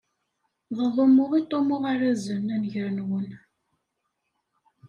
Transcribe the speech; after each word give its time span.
D 0.75 0.77
aḍummu 0.85 1.25
i 1.39 1.41
ṭṭummuɣ 1.45 1.83
arazen 1.91 2.53
a 2.55 2.57
nnger-nwen. 2.57 3.29